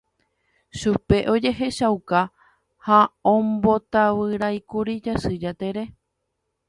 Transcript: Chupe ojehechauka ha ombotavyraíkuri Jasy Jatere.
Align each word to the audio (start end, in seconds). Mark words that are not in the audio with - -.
Chupe 0.79 1.17
ojehechauka 1.33 2.21
ha 2.85 2.97
ombotavyraíkuri 3.33 4.95
Jasy 5.05 5.33
Jatere. 5.45 5.85